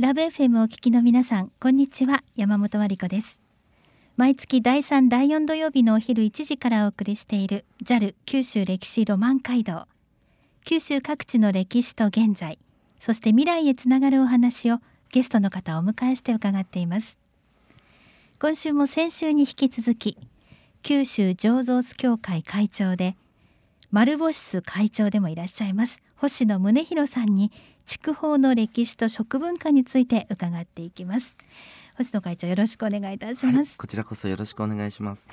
[0.00, 2.24] ラブ FM をお聞きの皆さんこんにちは。
[2.34, 3.38] 山本真理子です。
[4.16, 9.84] 毎月第3第4土曜日のお昼1時からお送りしている JAL 九州歴史ロマン街道。
[10.64, 12.58] 九州各地の歴史と現在
[12.98, 14.78] そして未来へつながるお話を
[15.10, 17.18] ゲストの方をお迎えして伺っています。
[18.40, 20.16] 今週も先週に引き続き
[20.82, 23.18] 九州醸造酢協会会長で
[23.90, 27.50] 丸星会長でもいらっしゃいます星野宗弘さんに
[27.86, 31.38] 筑豊の歴史と食文化について伺っていきます。
[31.96, 35.30] 星野会長よろしくお願いいたします、はい、こちらこそよろしくお願いします。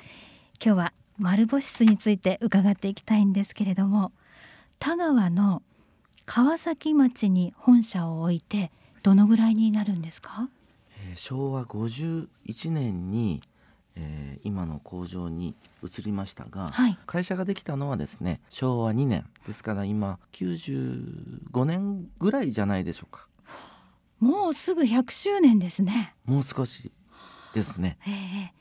[0.64, 4.12] 今日は丸星酢について伺っていきたいんですけれども
[4.78, 5.62] 田川の
[6.24, 8.70] 川崎町に本社を置いて
[9.02, 10.48] どのぐらいになるんですか、
[11.10, 12.28] えー、昭和51
[12.70, 13.42] 年に
[14.00, 19.26] えー、今の工場に移りましたが、はい、会社ができたのはですね昭和2年。
[19.46, 23.26] ですから今95年ぐらいじゃないでしょうか。
[24.20, 26.14] もうすぐ100周年ですね。
[26.24, 26.92] もう少し
[27.54, 28.57] ですね、えー、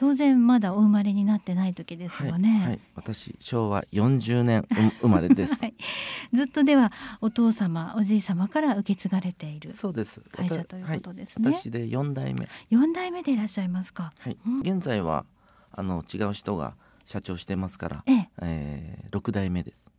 [0.00, 4.66] 当然まだお生まれになってない時ですよね、はいはい、私昭和40年
[5.02, 5.74] 生まれです、 はい、
[6.32, 10.22] ずっとではお父様おじい様から受け継がれているそうです。
[10.32, 12.48] 会社ということですね、私で4代目。
[12.70, 14.10] 4代目でいらっしゃいますか？
[14.20, 15.26] はい、うん、現在は
[15.70, 18.30] あの違う人が社長してますから、ええ。
[18.40, 19.90] えー、6代目です。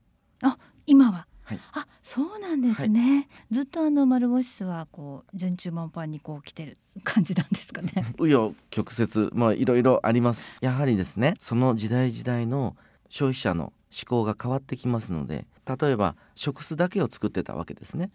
[0.42, 1.28] あ今は？
[1.44, 7.92] はい、あそうなんですね、はい、ずっとあの丸星室はこう順中満帆にこう来てる感じなんですかね。
[8.18, 10.46] 紆余曲折まあいろいろあります。
[10.62, 12.76] やはりですねその時代時代の
[13.10, 18.12] 消費者の思考が変わってきますので例えば食酢だけを作ってたわけですね。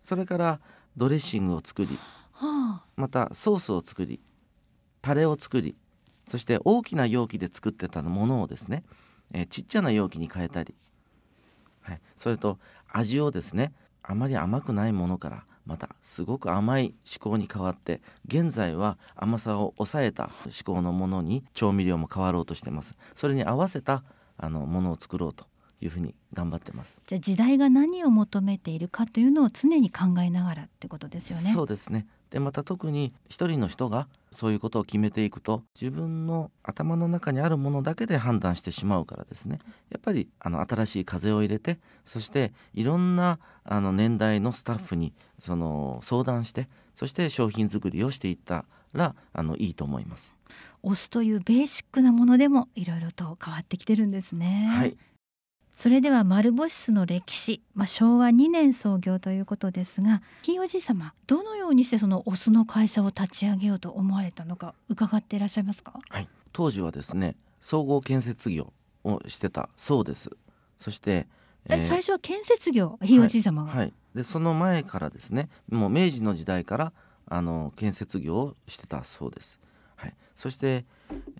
[0.00, 0.60] それから
[0.96, 1.98] ドレッシングを作り、
[2.32, 4.20] はあ、またソースを作り
[5.02, 5.76] タレを作り
[6.26, 8.84] そして大きな容器で作ってたものをですね、
[9.32, 10.74] えー、ちっちゃな容器に変えたり
[11.86, 12.58] はい、それと
[12.92, 22.96] 味をですねあまり甘くないものからまたすごく甘い思考に変わって現在は甘さを抑えた思考のものに調味料も変わろうとしてます。
[23.14, 24.04] それに合わせた
[24.36, 25.46] あのものを作ろうと
[25.80, 27.00] いうふうに頑張ってます。
[27.06, 31.52] じゃあ時代が何を求めているかというのを常に考えながらってことですよね。
[31.52, 39.58] そうですねでまた特に一人の人がそういうことを決めていくと自分の頭の中にあるものだけで判断してしまうからですね
[39.88, 50.36] やっぱりあの新しい風を入れてそしていろんなあの年代のスタッフにその相談してそして商品作りをしていったらあのいいと思います。
[50.82, 54.68] お酢というベーシックなものでもいろいろと変わってきてるんですね。
[54.70, 54.96] はい、
[55.76, 68.72] それでは丸星酢の歴史、まあ、昭和2年創業ということですがひいおじい様どのようにしてそのお酢の会社を立ち上げようと思われたのか伺っていらっしゃいますか、はい、当時はですね総合建設業
[69.04, 70.30] をしてたそうです。
[70.78, 71.26] そして、
[71.68, 76.92] えー、最初は建設業ひいおじい様が、はい、はい、でその前からですねもう明治の時代から
[77.26, 79.60] あの建設業をしてたそうです
[79.96, 80.84] はい、そして、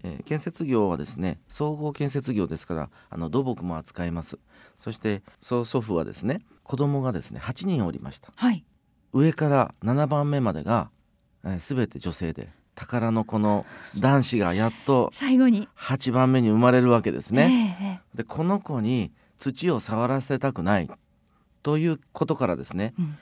[0.02, 4.38] えー、建設業はですね総合建設業ですからあの土木も扱います。
[4.78, 8.64] そして曽祖父はですね子供がですね8人おりました、はい、
[9.12, 10.90] 上から7番目までが、
[11.44, 13.64] えー、全て女性で宝のこの
[13.98, 15.68] 男子がやっと最後に。
[15.76, 18.02] 8番目に生まれるわけですね。
[18.12, 20.90] えー、でこの子に土を触らせたくない
[21.62, 23.18] ということからですね、うん、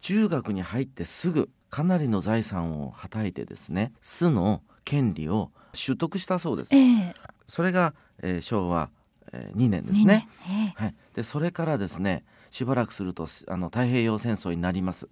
[0.00, 6.74] 中学に入ってすぐかなりの財産をはたいてですね巣の権利を取得したそうです。
[6.74, 7.14] えー、
[7.46, 8.90] それが、えー、昭和、
[9.32, 10.28] えー、2年ですね。
[10.46, 15.08] えー、はい、でそれからですねしばらくするとあの太平洋戦争になります。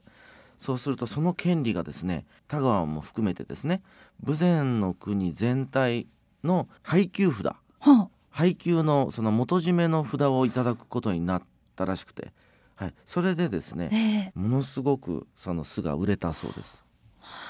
[0.56, 3.82] そうするとその権利がですね田川も含めてですね
[4.26, 6.06] 豊前の国全体
[6.44, 11.42] の配給札、はあ、配給のその元締めの札をいただくことになっ
[11.76, 12.32] たらしくて、
[12.76, 16.82] はい、それでですね、えー、ものすごくその巣が売れたそうです。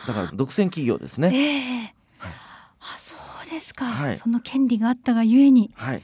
[0.06, 1.90] だから独占企業ですね。
[1.92, 1.99] えー
[2.80, 3.14] あそ
[3.46, 6.02] うですか、はい、その権利があったがゆえに、はい、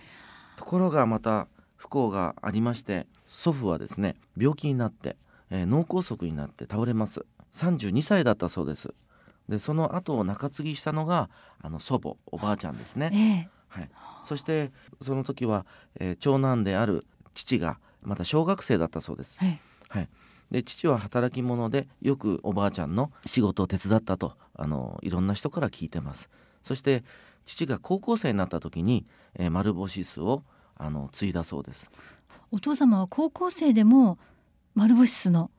[0.57, 5.17] ところがまた不幸がありまして祖父はですね病気になって、
[5.51, 7.25] えー、脳梗塞になって倒れます。
[7.53, 8.93] 32歳だったそうです。
[9.49, 11.31] でその後を中継ぎしたのが
[11.63, 13.91] あの祖母おばあちゃんですね、えー、はい、
[14.23, 14.73] そして
[15.03, 15.65] その時は、
[16.01, 20.09] えー、長男である父がまた小学生だったそうです、はい、はい、
[20.51, 26.29] で父は働き者でよくおばあちゃんの仕事を手伝ったとあのいろんな人から聞いてます
[26.67, 27.05] そして
[27.45, 30.43] 父が高校生になった時に、えー、丸星酢を
[30.77, 31.89] あの継いだそうです。
[32.51, 34.19] お父様は高校生でも
[34.75, 35.51] 丸星酢の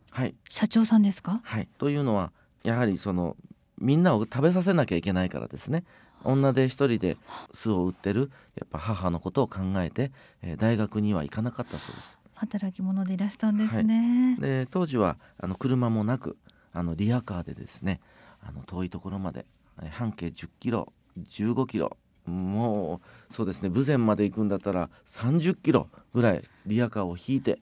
[0.50, 2.34] 社長さんですか、はい、というのは
[2.64, 3.38] やはりその
[3.78, 5.86] みんなを食べさせなきゃいけないからですね。
[6.26, 7.16] 女で一人で
[7.54, 10.12] 巣を売ってるやっぱ母のことを考えて、
[10.42, 12.18] えー、大学には行かなかったそうです。
[12.34, 16.38] 働き者でいらしたんですね、はい、で当時はあの車もなく
[16.72, 18.00] あのリアカーでですね
[18.42, 19.46] あの遠いところまで
[19.92, 21.98] 半径10キロ15キロ。
[22.26, 23.00] も
[23.30, 27.58] うそうですね豊前まで行くんだったら30キロぐらいリアカーを引いて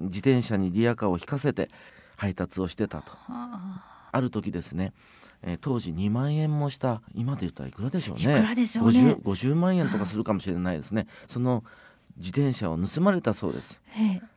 [0.00, 1.68] 自転車にリアカーを引かせて
[2.16, 3.12] 配達をしてたと。
[3.28, 4.20] あ。
[4.20, 4.92] る時ですね、
[5.42, 8.22] えー、当時2万円もした今で言ったらいくらでしょうね。
[8.22, 8.98] いくらでしょうね。
[8.98, 11.06] 50, 50万円とかするかもしれないですね。
[11.28, 11.62] その
[12.18, 13.80] 自転車を盗まれたそうです、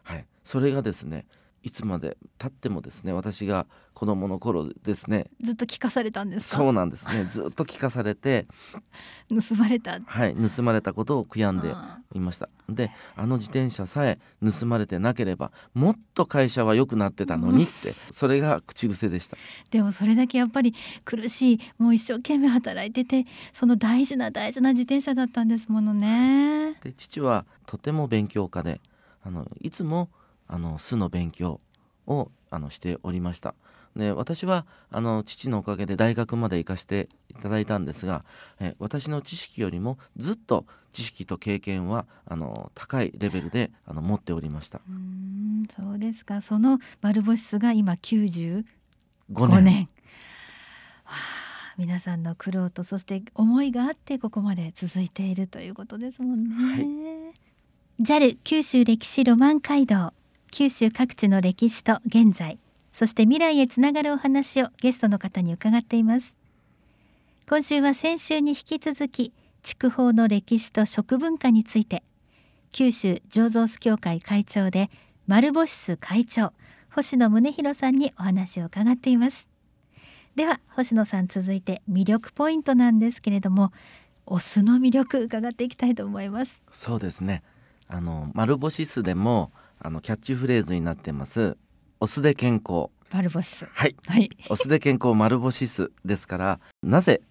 [0.04, 1.26] はい、それがですね
[1.64, 5.28] いつまで経ってもですね私が子供の頃ですね。
[5.42, 7.26] ずっと聞かされたんですそうなんですね。
[7.30, 8.48] ずっと聞かされて
[9.30, 10.00] 盗まれた。
[10.04, 11.74] はい盗まれたことを悔やんで
[12.14, 12.50] いました。
[12.68, 19.38] であの自転車さえ盗まれてなければもっと会社は良くなってたのにって、 それが口癖でした。
[19.70, 20.74] でもそれだけやっぱり
[21.06, 26.74] 苦しいもう一生懸命働いててその大事な大事な自転車だったんですものね。
[26.82, 28.82] で父はとても勉強家で
[29.24, 30.10] あのいつも
[30.52, 31.62] あの巣の勉強
[32.06, 33.56] をあのしておりました。
[33.96, 38.24] で私はあの父のおかげで大学まで行かせていただいたんですが
[38.60, 44.82] え私の知識よりもずっと知識と経験はあの高いレベルであの持っておりました。
[44.88, 46.42] うんそうですか。
[46.42, 48.64] その丸星巣が今95
[49.48, 49.64] 年。
[49.64, 49.90] 年。
[51.78, 60.14] 皆さんの苦労とそして思いがあってここまで続いているということですもんね、はい、JAL 九州歴史ロマン街道
[60.52, 62.60] 九州各地の歴史と現在
[62.94, 66.38] そして未来へつながるお話をゲストの方に伺っています。
[67.50, 69.34] 今週は先週に引き続き
[69.64, 72.04] 筑豊の歴史と食文化について
[72.72, 74.90] 九州醸造酢協会会長で
[75.26, 76.52] 丸星酢会長
[76.94, 79.48] 星野宗弘さんにお話を伺っています。
[80.36, 83.72] では星野さん続いて魅力ポイントなんですけれども
[84.26, 86.62] お酢の魅力伺っていきたいと思います。
[86.72, 87.42] そうですね。
[87.88, 89.52] あの丸星酢でも
[89.84, 91.58] あのキャッチフレーズになってます。
[92.00, 92.90] お酢で健康。
[93.12, 93.48] 丸星。
[93.48, 97.22] 酢はい、はい、お酢で健康丸星酢ですからなぜ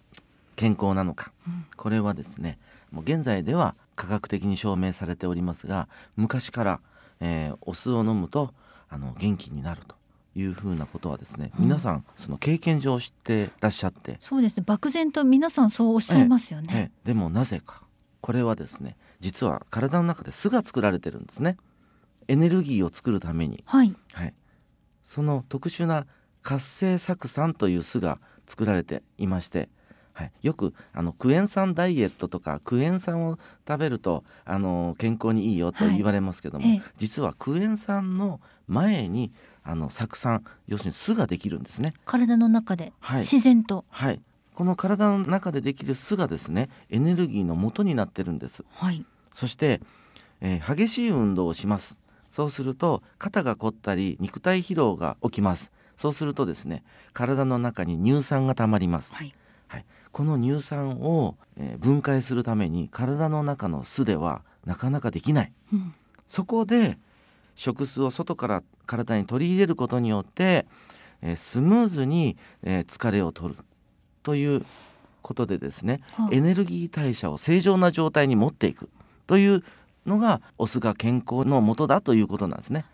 [0.55, 2.59] 健康なのか、うん、これはですね
[2.91, 5.87] もう現在では科学的に証明されておりますが
[6.17, 6.79] 昔から、
[7.19, 8.53] えー、お酢を飲むと
[8.89, 9.95] あの元気になると。
[10.33, 14.15] いうふうなことはですね、うん、皆さんその経験上知ってらっしゃって。
[14.21, 14.63] そうですね。
[14.65, 16.79] 漠然と皆さんそうおっしゃいますよね、ええ。
[16.83, 17.83] え、でもなぜか。
[18.21, 21.57] これはですね実は体の中で酢が作られてるんですね
[22.27, 24.33] エネルギーを作るために、はい、はい、
[25.03, 26.05] その特殊な
[26.41, 29.69] 活性酢酸という酢が作られていまして、
[30.13, 33.37] はい、よくあのクエン酸ダイエットとかクエン酸を
[33.67, 39.31] 食べるとあの健康にいいよと言われますけども、はい、実はクエン酸の前に
[39.63, 41.93] あの酢酸要するに酢ができるんですね。
[42.05, 43.85] 体の中で、はい、自然と。
[43.89, 44.21] はい。
[44.53, 49.81] この体の中でできる酢がですねエネルギーの元になってるんです、はい、そして、
[50.41, 52.00] えー、激しい運動をします
[52.31, 55.71] そうすると肩が凝ったり肉体疲労が起きます。
[55.97, 56.83] そうするとですね
[57.13, 59.35] 体の中に乳酸がたまります、はい、
[59.67, 65.93] はい、この乳酸を、えー、分解するために体の中の酢ではなかなかできない、うん、
[66.25, 66.97] そこで
[67.53, 70.65] 食酢を外から体に取り入れることによって、
[71.21, 73.63] えー、スムーズに、えー、疲れを取る
[74.23, 74.65] という
[75.21, 78.89] ことでですね、はあ、エネルギー代謝を正常な状態に持っていく
[79.27, 79.63] という
[80.05, 82.85] のがオスが健康のもとだということなんですね。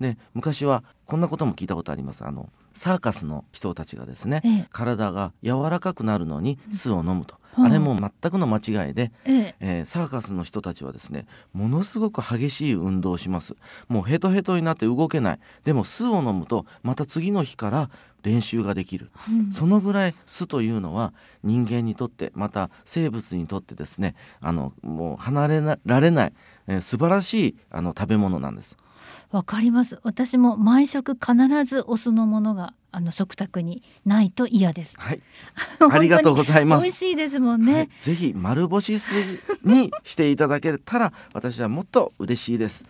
[0.00, 2.24] で昔はこんなことも聞いたことあります。
[2.24, 9.82] あのサーカスの人たちがですね、ええ、体が柔らかくなるのに酢を飲むと、うん、あれも全くの間違いで、ええ。
[9.82, 13.56] ー、サーカスの人たちはですねものすごく激しい運動をします。
[13.88, 15.40] もうヘトヘトになって動けない。
[15.64, 17.90] でも酢を飲むとまた次の日から
[18.22, 21.12] 練習ができる、うん、そのぐらい酢というのは
[21.44, 26.32] 人間にとってまた生物にとってですねあのもう離れられない、
[26.66, 28.76] えー、素晴らしいあの食べ物なんです。
[29.30, 34.98] わかります私も毎食必ずお酢のものがあの食卓にないと嫌です。
[34.98, 35.20] はい。
[35.90, 36.84] ありがとうございます。
[36.84, 37.74] 美味しいですもんね。
[37.74, 39.14] はい、ぜひ丸干し酢
[39.62, 42.86] にしていただけたら私はもっと嬉しいです。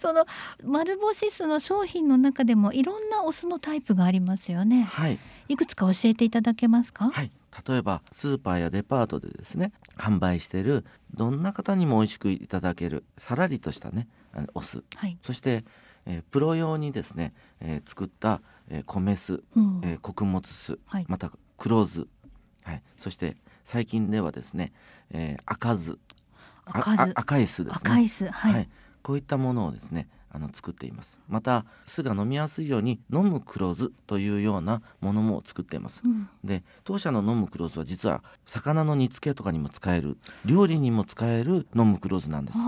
[0.00, 0.24] その
[0.64, 4.84] 丸星酢の商品の中でもいろんなお酢のタイプがありますよね。
[4.84, 5.18] はい。
[5.48, 7.10] いくつか教えていただけますか？
[7.10, 7.30] はい。
[7.68, 14.06] 例えばスーパーやデパートでですね販売しているどんな方にも美味しくいただけるさらりとしたね
[14.54, 15.64] お酢、はい、そして、
[16.06, 22.06] えー、プロ用にですね、えー、作った、えー、米酢、うん、えー、穀物酢、はい、また黒酢、
[22.62, 24.72] はい、そして最近ではですね、
[25.10, 25.98] えー、赤酢。
[26.66, 27.80] 赤い酢ですね。
[27.82, 28.68] 赤い酢、はい、はい、
[29.02, 31.20] こういったものをですねあの作っています。
[31.28, 42.58] また酢が飲みやすいように飲む黒酢というようなものも作っています、うん、で当社の飲む黒酢は実は魚の煮付けとかにも使える料理にも使える飲む黒酢なんです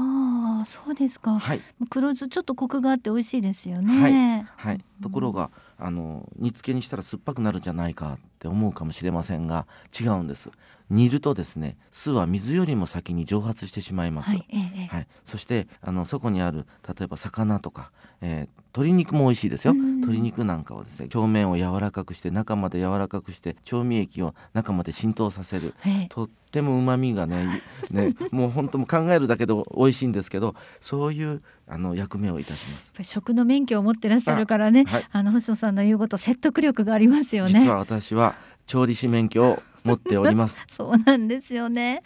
[0.65, 4.45] そうですか、はい、黒酢ちょっとコクがあって美味しいですよね。
[4.57, 9.67] はい、はい、ところがあの煮付けにしたら酸っぱくなるんじゃないかって思うかもしれませんが
[9.99, 10.51] 違うんです。
[10.91, 19.75] 煮るとですね酢は水よりも先に蒸発してしまいます、はい、ええ、はい、そしてあのそこにある例えば魚とか、えー、鶏肉も美味しいですよ。
[19.75, 25.75] 鶏肉なんかをですね表面を柔らかくして中まで柔らかくして調味液を中まで浸透させる、
[26.09, 32.93] とっても旨味がねね もう本当も考えるだけで美味しいんですけどそういうあの役目をいたします。
[33.03, 34.85] 食の免許を持ってらっしゃるからね。
[34.87, 37.61] あ、はい、あの星野さんの言うこと説得力がありますよね。
[37.61, 38.35] 実は私は
[38.67, 40.65] 調理師免許を持っております。
[40.71, 42.03] そうなんですよね。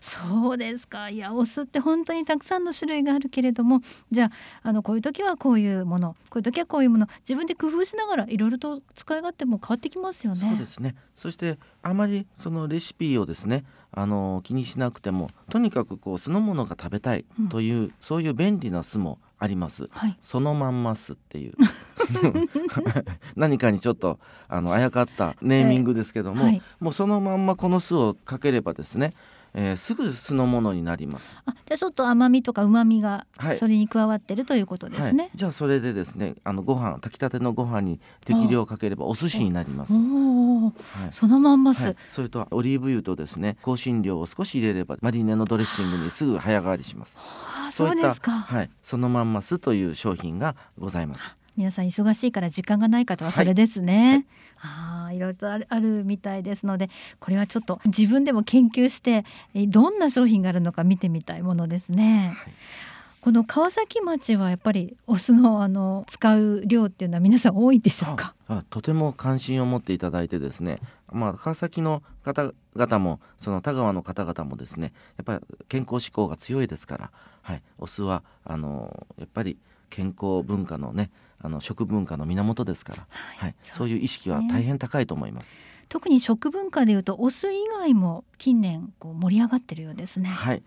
[0.00, 1.10] そうですか。
[1.10, 4.30] いやお酢って本当にたくさんの種類があるけれどもじゃ
[4.62, 10.38] ああのこういう時はこういうものこういう時はこういうもの自分で工夫しながらいろいろと使い勝手も変わってきますよね。
[10.38, 10.94] そうですね。
[11.14, 21.54] そしてあまりそのレシピをですねあの気にしなくてもとにかくこう酢の物が食べたいという、うん、そういう便利な酢もあります、はい、そのまんますっていう
[23.36, 29.12] 何かにちょっとあのあやかったネーミングですけども、はい、もうそのまんまこの酢をかければですね
[29.54, 31.34] えー、すぐ酢のものになります。
[31.44, 33.26] あじゃあちょっと甘みとか旨みが
[33.58, 39.94] それに加わってるということですね、はい、じゃあそれでですねあのご飯炊きたてのご飯に適量かければお寿司になります。
[39.94, 40.72] は
[41.10, 47.18] い、そのまんま酢、はい、それとオリーブ油とですね香辛料を少し入れればマリネのドレッシングにすぐ早変わりします。
[47.72, 54.24] そういったはい、そのまんま酢という商品がございます皆さん忙しいから時間がない方はそれですね、
[54.56, 56.88] はい、あいろいろとあるみたいですので
[57.18, 59.26] これはちょっと自分でも研究して
[59.68, 62.52] どんな商品があるのか見てみたいものですね、はい。
[63.20, 68.34] この川崎町はやっぱりお酢のあの使う量っていうのは皆さん多いでしょうか？
[68.70, 70.78] とても関心を持っていただいてですね、
[71.12, 77.10] まあ、川崎の方々もその田川の方々もですねやっぱり健康志向が強いですから、
[77.42, 79.58] はい、お酢はあのやっぱり
[79.90, 81.10] 健康文化のね
[81.42, 85.56] あの食文化の源ですから、はい、はい、そういう意識は大変高いと思います。
[85.88, 90.28] 特に食文化でいうとお酢以外も近年こう盛り上がってるようですね。
[90.28, 90.62] はい、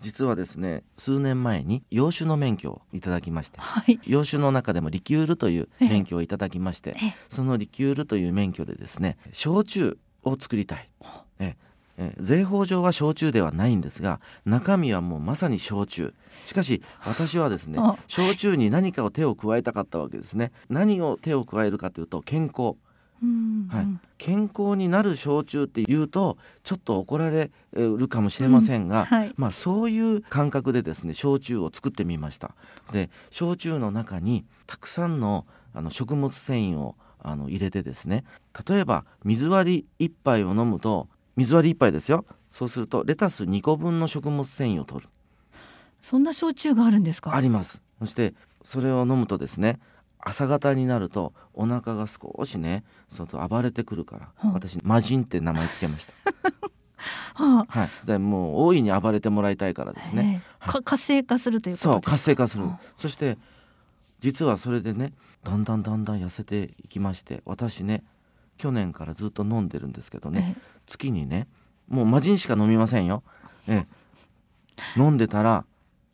[0.00, 6.94] 実はですね数年前に洋酒の免許をいただきまして、はい、洋酒の中でもリキュールという免許をいただきまして、
[7.28, 10.90] そのリキュールという免許でですね焼酎を作りたい。
[11.38, 11.56] え
[11.98, 16.14] え税法上は焼酎ではないんですが中身はもうまさに焼酎。
[16.44, 20.52] しかし私はですね焼酎に何かを手を加えたかったわけですね。
[20.68, 22.76] 何を手を加えるかというと健康。
[23.68, 23.86] はい、
[24.18, 29.18] 健康になる焼酎っていうとちょっと怒られるかもしれませんが、うん。
[29.18, 32.54] はい、まあ、そういう感覚でですね焼酎を作ってみました。
[32.92, 38.24] で焼酎の中にたくさんのあの食物繊維をあの入れてですね
[38.68, 42.24] 例えば水割り1杯を飲むと水割り1杯ですよ。
[42.50, 45.08] そうするとレタス2個分の食物繊維を取る。
[46.02, 47.34] そんな焼酎があるんですか？
[47.34, 47.82] あります。
[47.98, 49.78] そしてそれを飲むとですね
[50.18, 56.12] 朝方になるとお腹が少しね外暴れてくるから、はあ、私魔人って名前つけました。
[57.34, 63.38] はあ、はい、でもう大いに暴れてもらいたいからですね、はい、活性化するというそう活性化する、はあ、そして
[64.18, 65.12] 実はそれでね
[65.44, 68.02] だんだんだんだん痩せていきまして私ね
[68.56, 71.48] 去年からずっと飲んでるんですけどね、月にね
[71.88, 73.22] もう魔人しか飲みませんよ、
[73.68, 73.86] え
[74.96, 75.64] え、飲んでたら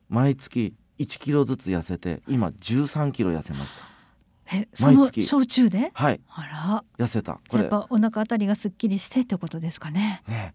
[0.08, 3.92] 毎月1キロずつ痩せて今13キロ痩せました。
[4.54, 5.90] えその焼酎で？
[5.94, 6.20] はい。
[6.28, 7.04] あら。
[7.06, 7.40] 痩せた。
[7.48, 7.60] これ。
[7.62, 10.22] やっぱお腹あたりがすっきりしてってことですかね。
[10.28, 10.54] ね。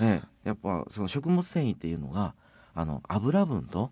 [0.00, 2.34] ねやっぱその食物繊維っていうのが
[2.74, 3.90] あの油分と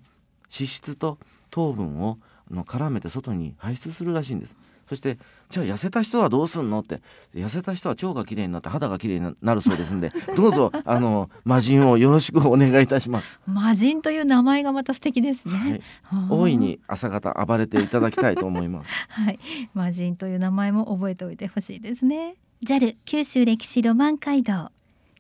[0.52, 1.19] 脂質と
[1.50, 2.19] 糖分を
[2.50, 4.57] の絡めて外に排出するらしいんです
[4.89, 7.01] そしてじゃあ痩せた人はどうすんのって。
[7.35, 13.41] 痩せた人は腸がきれいになって肌がきれいになるそうですんで どうぞあの魔人をよろしくお願いいたします。
[13.47, 18.93] 魔人という名前がまた素敵ですね、はい、大いに朝方暴れていただきたいと思います。
[19.09, 19.39] はい。
[19.75, 22.37] 魔人という名前も覚えておいてほしいですね。
[22.65, 24.71] JAL 九州歴史ロマン街道。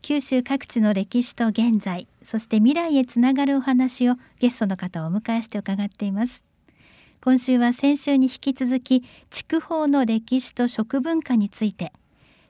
[0.02, 6.42] 九州各地の歴史と現在そして未来へつながるお話をゲストの方をお迎えして伺っています
[7.24, 11.92] 今週は先週に引き続き筑豊の歴史と食文化について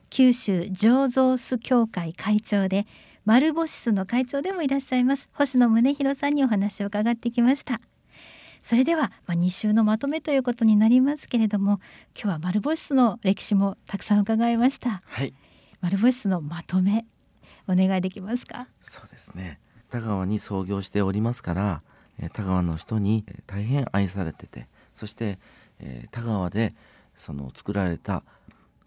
[0.09, 2.87] 九州醸造酢協会会長で
[3.23, 7.81] 丸星酢の会長でもいらっしゃいます星野宗弘さんにお話を伺ってきました。
[8.63, 11.79] それでは、まあ、2週のまとめということになりますけれども
[12.15, 15.03] 今日は丸星酢の歴史もたくさん伺いました。
[15.05, 15.35] はい。
[15.81, 17.05] 丸星酢のまとめ
[17.67, 18.67] お願いできますか？
[18.81, 19.59] そうですね。
[19.89, 21.83] 田川に創業しておりますから
[22.31, 25.39] 田川の人に大変愛されててそして、
[26.11, 26.73] 田川で
[27.15, 28.23] その作られた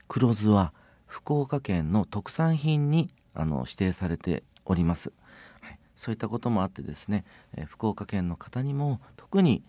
[0.09, 0.73] 黒酢は
[1.07, 5.13] 福岡県の特産品にあの指定されております、
[5.61, 7.25] はい、そういったこともあってですね、
[7.67, 9.63] 福岡県の方にも特に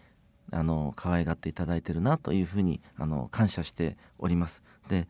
[0.51, 4.63] あの可愛がっていただいてるなというふうにあの感謝しております。
[4.87, 5.07] で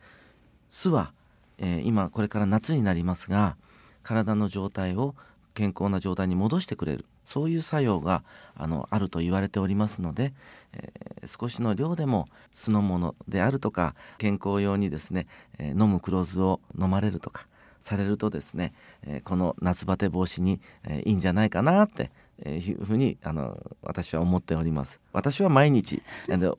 [0.70, 1.14] 酢は、
[1.60, 3.56] えー、今これから夏になりますが
[4.04, 5.16] 体の状態を
[5.54, 7.06] 健康な状態に戻してくれる。
[7.28, 8.24] そういう作用が
[8.56, 10.32] あのあると言われておりますので、
[10.72, 15.28] えー、少しの量でも酢の物であるとか健康用にですね、
[15.60, 17.46] えー、飲む黒酢を飲まれるとか
[17.82, 18.74] されるとですね、
[19.06, 22.12] えー、この夏バテ防止に、えいいんじゃないかなって
[22.46, 25.02] えいうふうにあの私は思っております。
[25.12, 26.02] 私は毎日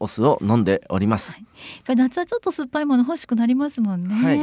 [0.01, 1.45] お酢を飲んでおります、はい、
[1.87, 4.39] やっ夏はちょっと酸っぱいもの欲しくなりますもんね、はい、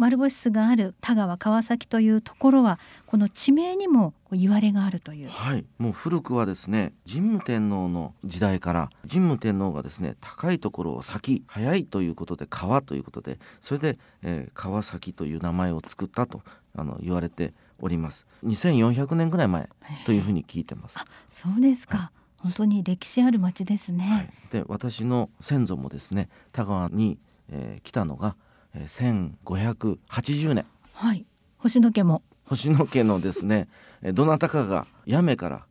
[0.00, 5.28] 丸星酢がある田川川崎というところはこの地名にも言われがあるという。
[5.28, 5.66] はい。
[5.76, 16.40] もう古くはですね神武天皇の時代から神武天皇がですね高いところを咲き早いということで川ということでそれで、えー、川崎という名前を作ったと
[16.74, 18.26] あの言われております。
[18.46, 19.68] 2400年ぐらい前
[20.06, 20.96] というふうに聞いてます。
[21.30, 27.18] そうですか、はい、本当に歴史ある町ですね、はい、で私の先祖もですね田川に、
[27.50, 30.66] えー、来たのが、えー、1580年。
[30.92, 31.26] はい。
[31.58, 32.22] 星野家も。
[32.44, 33.68] 星野家のですね
[34.02, 35.66] どなたかが八女から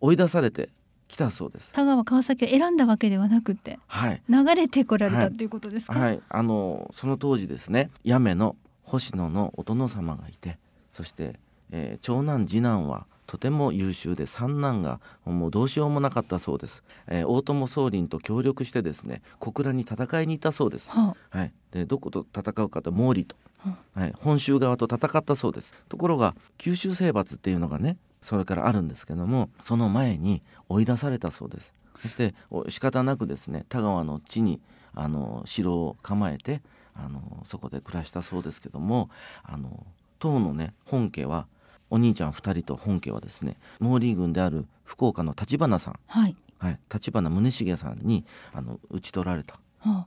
[0.00, 0.70] 追い出されて
[1.06, 1.72] 来たそうです。
[1.72, 10.58] 田川川崎を選んだわけではなくて、はい、流れてこられたということですか、はい、はい、あのその当時ですね八女の星野のお殿様がいて
[10.90, 11.38] そして
[11.76, 25.72] えー、長男次男はとても優秀で三男がもうどうしようもなかったそうです、えー、大友宗麟と協力してですね小倉に戦いに行ったそうです、はあ、はい、でどこと戦うかと毛利と、はあ、はい、本州側と戦ったそうです。
[25.88, 31.74] ところが九州征伐っていうのがねそれからあるんですけどもその前に追い出されたそうです。
[32.02, 32.34] そして
[32.68, 34.60] 仕方なくですね田川の地に
[34.94, 36.60] あの城を構えて
[36.94, 39.10] あのそこで暮らしたそうですけども
[39.42, 39.84] あの
[40.18, 41.46] 当のね本家は
[41.94, 46.36] お兄ちゃん2人と本家はですね毛利軍である福岡の立花さん、はい。
[46.58, 50.06] はい、立花宗茂さんにあの討ち取られた、はあ、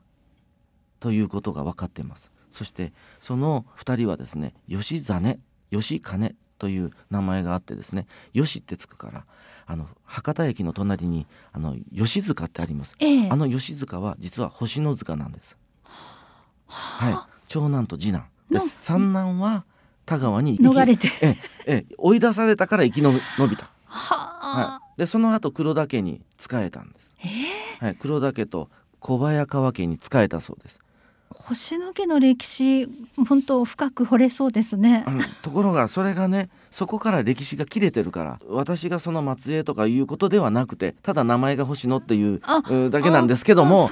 [0.99, 2.29] ということが分かっています。
[2.51, 5.39] そしてその2人はですね吉実
[5.71, 9.25] 吉金という名前があってですね吉ってつくから
[9.65, 15.57] あの博多駅の隣にあの吉塚ってあります、ええ、あの吉塚は実は星の塚なんです、
[16.65, 18.25] は、はい、長男と次男。
[18.49, 19.65] です三男は
[20.07, 23.69] 田川に逃れてええ追い出されたから生き延びた。
[23.85, 27.13] はい、でその後黒田家に仕えたんです。
[27.81, 30.79] はい、黒田家と小早川家に仕えたそうです。
[31.29, 32.89] 星野家の歴史
[33.27, 42.41] 本当深く掘れそうですね、うん、ところがそれがねそこから歴史が切れてるから私がその末裔とかいうことではなくてただ名前が星野っていう
[42.89, 43.89] だけなんですけども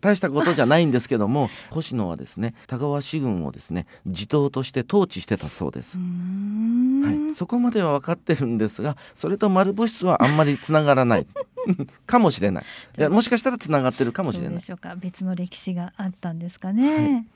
[0.00, 5.96] 大したことじゃないんですけども星野はですね田川氏軍をですね地頭として統治してたそうです。
[5.96, 11.26] はい、そこまでは分かってるんですがそれと丸物質はあんまりつながらない
[12.06, 12.64] かもしれない。
[12.98, 14.54] いやもしかしたらつながってるかもしれない。
[14.54, 14.94] でしょうか？
[14.96, 17.26] 別の歴史があったんですかね、はい。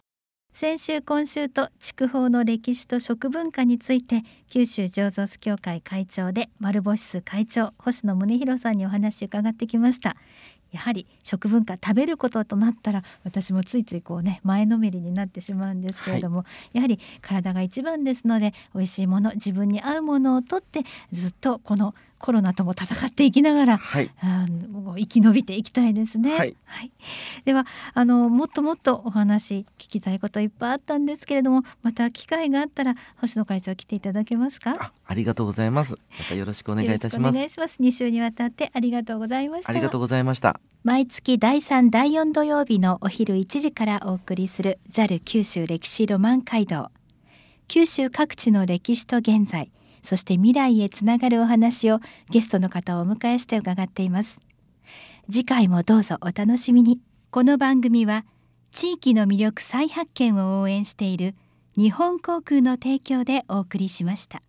[0.55, 10.17] 先週今週と筑豊の歴史と食文化について九州醸造酢協会会長で丸星酢会長星野宗弘さんにお話を伺ってきました。
[10.71, 20.81] やはり食文化食べることとなったら私もついついこうね前のめりになってしまうんですけれども、はい、やはり体が一番ですので美味しいもの自分に合うものをとって
[21.13, 26.31] ずっとこのコロナとも戦っていきながら、はい、あの生き延びていきたいですね。
[26.31, 26.93] はい、はい、
[27.45, 34.93] ではあのもっともっとお話聞きたいこといっぱいあったんですけれどもまた機会があったら星野会長来ていただけますか？
[35.07, 35.97] ありがとうございます。
[36.19, 37.35] またよろしくお願いいたします。
[37.35, 37.83] お願いします。
[37.83, 39.71] 2週にわたってありがとうございました。
[39.71, 40.61] ありがとうございました。
[40.83, 46.91] 毎月第3第4土曜日のお昼1時からお送りする JAL 九州歴史ロマン街道。
[47.67, 49.71] 九州各地の歴史と現在
[50.05, 51.99] そして未来へつながるお話を
[52.31, 54.41] ゲストの方をお迎えして伺っています。
[55.31, 57.01] 次回もどうぞお楽しみに。
[57.31, 58.27] この番組は
[58.71, 61.35] 地域の魅力再発見を応援している
[61.77, 64.43] 日本航空の提供でお送りしました。